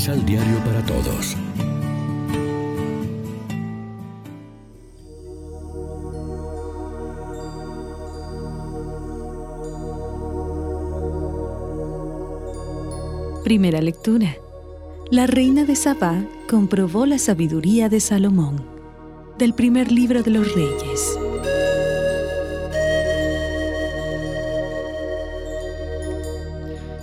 [0.00, 1.36] Misal Diario para Todos.
[13.44, 14.36] Primera lectura.
[15.10, 18.64] La reina de Sabá comprobó la sabiduría de Salomón.
[19.36, 21.19] Del primer libro de los reyes.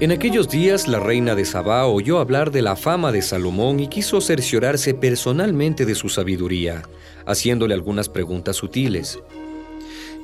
[0.00, 3.88] En aquellos días la reina de Sabá oyó hablar de la fama de Salomón y
[3.88, 6.84] quiso cerciorarse personalmente de su sabiduría,
[7.26, 9.18] haciéndole algunas preguntas sutiles.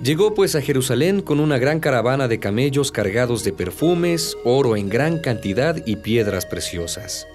[0.03, 4.89] Llegó pues a Jerusalén con una gran caravana de camellos cargados de perfumes, oro en
[4.89, 7.27] gran cantidad y piedras preciosas.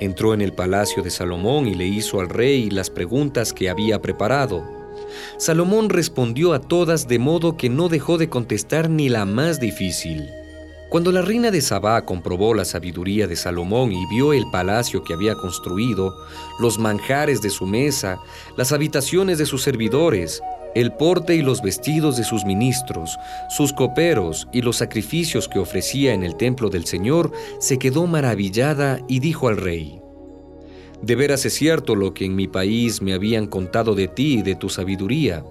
[0.00, 4.00] Entró en el palacio de Salomón y le hizo al rey las preguntas que había
[4.00, 4.64] preparado.
[5.36, 10.30] Salomón respondió a todas de modo que no dejó de contestar ni la más difícil.
[10.88, 15.12] Cuando la reina de Sabá comprobó la sabiduría de Salomón y vio el palacio que
[15.12, 16.16] había construido,
[16.58, 18.18] los manjares de su mesa,
[18.56, 20.42] las habitaciones de sus servidores,
[20.74, 23.18] el porte y los vestidos de sus ministros,
[23.50, 29.00] sus coperos y los sacrificios que ofrecía en el templo del Señor, se quedó maravillada
[29.08, 30.00] y dijo al rey,
[31.02, 34.42] De veras es cierto lo que en mi país me habían contado de ti y
[34.42, 35.44] de tu sabiduría.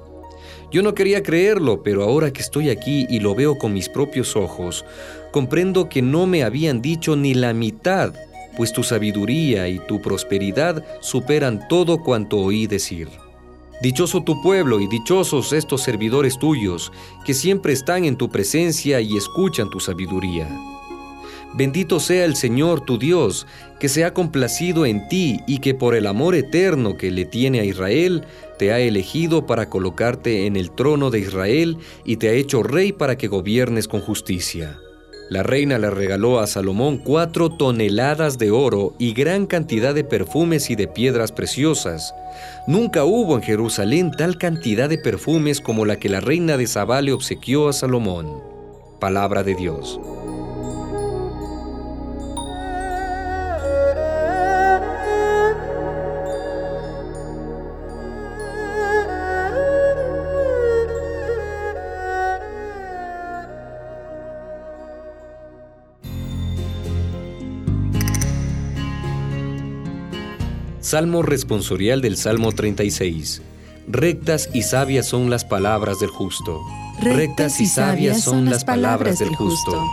[0.71, 4.35] Yo no quería creerlo, pero ahora que estoy aquí y lo veo con mis propios
[4.35, 4.85] ojos,
[5.31, 8.13] comprendo que no me habían dicho ni la mitad,
[8.55, 13.07] pues tu sabiduría y tu prosperidad superan todo cuanto oí decir.
[13.81, 16.91] Dichoso tu pueblo y dichosos estos servidores tuyos,
[17.25, 20.49] que siempre están en tu presencia y escuchan tu sabiduría.
[21.53, 23.47] Bendito sea el Señor tu Dios,
[23.79, 27.59] que se ha complacido en ti y que por el amor eterno que le tiene
[27.59, 28.25] a Israel,
[28.59, 32.91] te ha elegido para colocarte en el trono de Israel y te ha hecho rey
[32.91, 34.77] para que gobiernes con justicia.
[35.29, 40.69] La reina le regaló a Salomón cuatro toneladas de oro y gran cantidad de perfumes
[40.69, 42.13] y de piedras preciosas.
[42.65, 47.01] Nunca hubo en Jerusalén tal cantidad de perfumes como la que la reina de Sabá
[47.01, 48.41] le obsequió a Salomón.
[49.01, 49.99] Palabra de Dios.
[70.87, 73.41] Salmo responsorial del Salmo 36.
[73.89, 76.61] Rectas y sabias son las palabras del justo.
[77.01, 79.83] Rectas y sabias son las palabras del justo.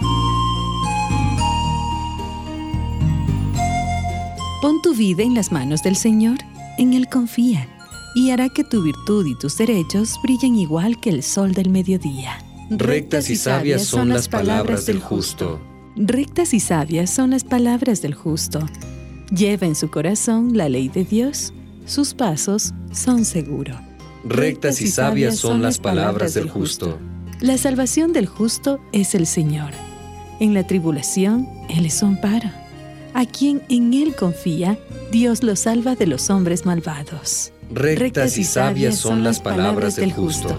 [4.62, 6.38] Pon tu vida en las manos del Señor,
[6.78, 7.66] en Él confía,
[8.14, 12.38] y hará que tu virtud y tus derechos brillen igual que el sol del mediodía.
[12.70, 15.58] Rectas y sabias son las palabras del justo.
[15.96, 18.60] Rectas y sabias son las palabras del justo.
[19.30, 21.52] Lleva en su corazón la ley de Dios,
[21.86, 23.76] sus pasos son seguros.
[24.24, 26.98] Rectas y sabias son las palabras del justo.
[27.40, 29.72] La salvación del justo es el Señor.
[30.40, 32.50] En la tribulación, Él es su amparo.
[33.12, 34.78] A quien en Él confía,
[35.12, 37.52] Dios lo salva de los hombres malvados.
[37.70, 40.56] Rectas y sabias son las palabras del justo.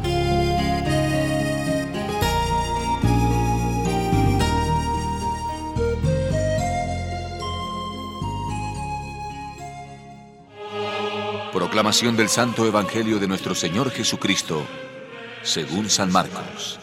[11.55, 14.67] Proclamación del Santo Evangelio de nuestro Señor Jesucristo,
[15.41, 16.77] según San Marcos.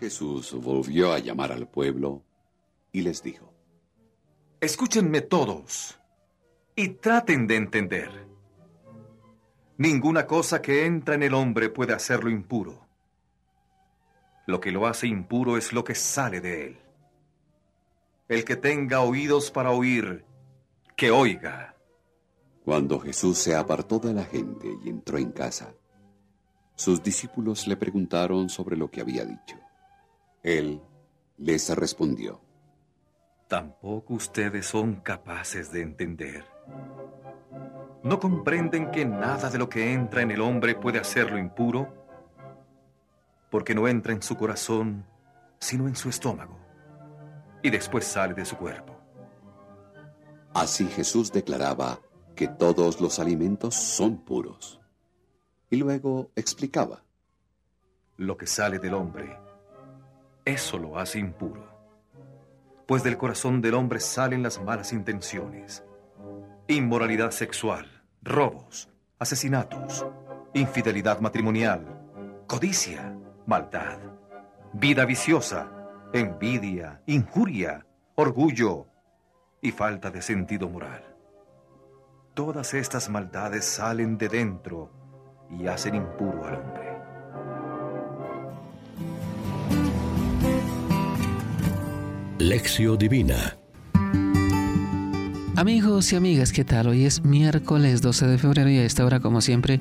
[0.00, 2.22] Jesús volvió a llamar al pueblo
[2.92, 3.52] y les dijo,
[4.58, 6.00] Escúchenme todos
[6.74, 8.26] y traten de entender.
[9.76, 12.86] Ninguna cosa que entra en el hombre puede hacerlo impuro.
[14.46, 16.78] Lo que lo hace impuro es lo que sale de él.
[18.32, 20.24] El que tenga oídos para oír,
[20.96, 21.76] que oiga.
[22.64, 25.74] Cuando Jesús se apartó de la gente y entró en casa,
[26.74, 29.58] sus discípulos le preguntaron sobre lo que había dicho.
[30.42, 30.80] Él
[31.36, 32.40] les respondió.
[33.48, 36.46] Tampoco ustedes son capaces de entender.
[38.02, 41.92] ¿No comprenden que nada de lo que entra en el hombre puede hacerlo impuro?
[43.50, 45.04] Porque no entra en su corazón,
[45.58, 46.61] sino en su estómago
[47.62, 48.98] y después sale de su cuerpo.
[50.54, 52.00] Así Jesús declaraba
[52.34, 54.80] que todos los alimentos son puros.
[55.70, 57.02] Y luego explicaba.
[58.18, 59.38] Lo que sale del hombre,
[60.44, 61.66] eso lo hace impuro.
[62.86, 65.82] Pues del corazón del hombre salen las malas intenciones,
[66.68, 70.04] inmoralidad sexual, robos, asesinatos,
[70.52, 71.86] infidelidad matrimonial,
[72.46, 73.16] codicia,
[73.46, 73.98] maldad,
[74.74, 75.81] vida viciosa,
[76.12, 78.86] envidia, injuria, orgullo
[79.60, 81.02] y falta de sentido moral.
[82.34, 84.90] Todas estas maldades salen de dentro
[85.50, 86.92] y hacen impuro al hombre.
[92.38, 93.56] Lección Divina
[95.54, 96.88] Amigos y amigas, ¿qué tal?
[96.88, 99.80] Hoy es miércoles 12 de febrero y a esta hora, como siempre,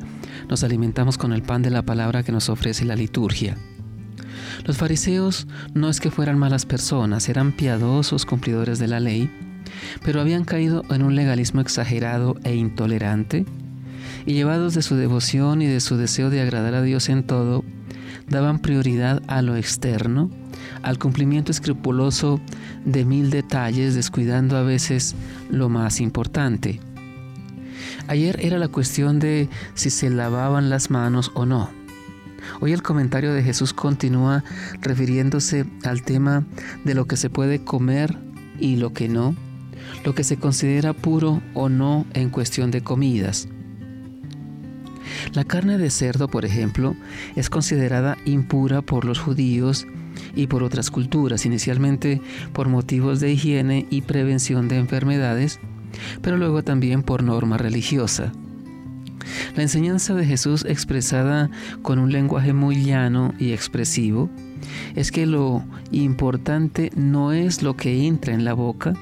[0.49, 3.57] nos alimentamos con el pan de la palabra que nos ofrece la liturgia.
[4.65, 9.29] Los fariseos no es que fueran malas personas, eran piadosos cumplidores de la ley,
[10.03, 13.45] pero habían caído en un legalismo exagerado e intolerante,
[14.25, 17.63] y llevados de su devoción y de su deseo de agradar a Dios en todo,
[18.29, 20.29] daban prioridad a lo externo
[20.83, 22.39] al cumplimiento escrupuloso
[22.85, 25.15] de mil detalles, descuidando a veces
[25.49, 26.79] lo más importante.
[28.07, 31.80] Ayer era la cuestión de si se lavaban las manos o no.
[32.59, 34.43] Hoy el comentario de Jesús continúa
[34.81, 36.45] refiriéndose al tema
[36.83, 38.17] de lo que se puede comer
[38.59, 39.35] y lo que no,
[40.05, 43.47] lo que se considera puro o no en cuestión de comidas.
[45.33, 46.95] La carne de cerdo, por ejemplo,
[47.35, 49.87] es considerada impura por los judíos
[50.35, 52.21] y por otras culturas, inicialmente
[52.53, 55.59] por motivos de higiene y prevención de enfermedades,
[56.21, 58.31] pero luego también por norma religiosa.
[59.55, 61.49] La enseñanza de Jesús expresada
[61.81, 64.29] con un lenguaje muy llano y expresivo
[64.95, 68.93] es que lo importante no es lo que entra en la boca,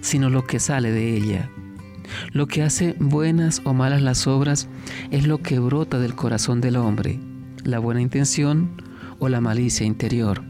[0.00, 1.50] sino lo que sale de ella.
[2.32, 4.68] Lo que hace buenas o malas las obras
[5.10, 7.18] es lo que brota del corazón del hombre,
[7.64, 8.82] la buena intención
[9.18, 10.42] o la malicia interior.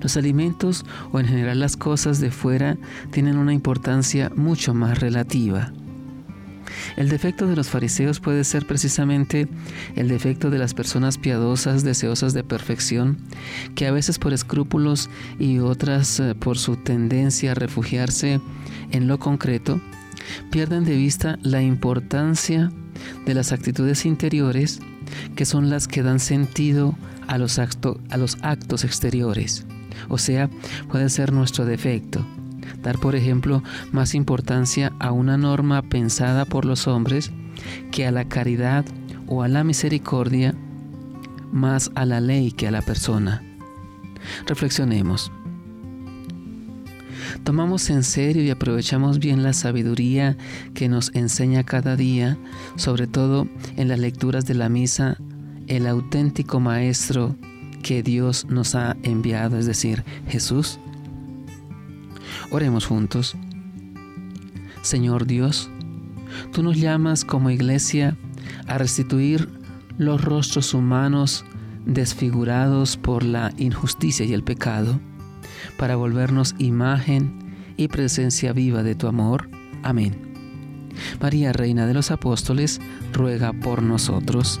[0.00, 2.76] Los alimentos o en general las cosas de fuera
[3.10, 5.72] tienen una importancia mucho más relativa.
[6.96, 9.48] El defecto de los fariseos puede ser precisamente
[9.96, 13.18] el defecto de las personas piadosas, deseosas de perfección,
[13.74, 18.40] que a veces por escrúpulos y otras eh, por su tendencia a refugiarse
[18.90, 19.80] en lo concreto,
[20.50, 22.70] pierden de vista la importancia
[23.24, 24.80] de las actitudes interiores
[25.36, 29.64] que son las que dan sentido a los, a los actos exteriores.
[30.08, 30.48] O sea,
[30.90, 32.24] puede ser nuestro defecto.
[32.82, 33.62] Dar, por ejemplo,
[33.92, 37.32] más importancia a una norma pensada por los hombres
[37.90, 38.84] que a la caridad
[39.26, 40.54] o a la misericordia,
[41.52, 43.42] más a la ley que a la persona.
[44.46, 45.30] Reflexionemos.
[47.44, 50.36] Tomamos en serio y aprovechamos bien la sabiduría
[50.74, 52.38] que nos enseña cada día,
[52.76, 55.18] sobre todo en las lecturas de la misa,
[55.66, 57.36] el auténtico Maestro
[57.82, 60.78] que Dios nos ha enviado, es decir, Jesús?
[62.50, 63.36] Oremos juntos.
[64.82, 65.70] Señor Dios,
[66.52, 68.16] tú nos llamas como iglesia
[68.66, 69.48] a restituir
[69.98, 71.44] los rostros humanos
[71.84, 75.00] desfigurados por la injusticia y el pecado,
[75.76, 79.50] para volvernos imagen y presencia viva de tu amor.
[79.82, 80.28] Amén.
[81.20, 82.80] María, Reina de los Apóstoles,
[83.12, 84.60] ruega por nosotros.